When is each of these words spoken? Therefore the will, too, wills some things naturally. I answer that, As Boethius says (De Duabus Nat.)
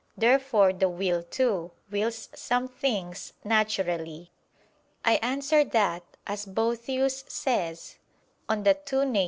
Therefore 0.17 0.73
the 0.73 0.89
will, 0.89 1.21
too, 1.21 1.69
wills 1.91 2.29
some 2.33 2.67
things 2.67 3.33
naturally. 3.43 4.31
I 5.05 5.17
answer 5.21 5.63
that, 5.63 6.01
As 6.25 6.47
Boethius 6.47 7.23
says 7.27 7.97
(De 8.49 8.55
Duabus 8.55 9.05
Nat.) 9.09 9.19